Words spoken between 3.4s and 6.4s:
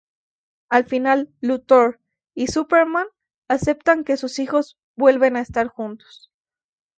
aceptan que sus hijos vuelvan a estar juntos.